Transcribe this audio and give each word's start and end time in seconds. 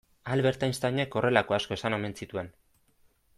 Albert 0.35 0.63
Einsteinek 0.67 1.17
horrelako 1.21 1.57
asko 1.59 1.77
esan 1.79 1.97
omen 1.99 2.17
zituen. 2.23 2.51